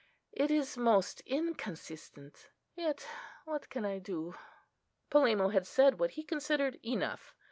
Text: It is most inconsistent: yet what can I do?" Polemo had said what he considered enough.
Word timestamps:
It 0.31 0.49
is 0.49 0.77
most 0.79 1.21
inconsistent: 1.27 2.49
yet 2.75 3.07
what 3.45 3.69
can 3.69 3.85
I 3.85 3.99
do?" 3.99 4.33
Polemo 5.11 5.49
had 5.49 5.67
said 5.67 5.99
what 5.99 6.09
he 6.17 6.23
considered 6.23 6.79
enough. 6.83 7.35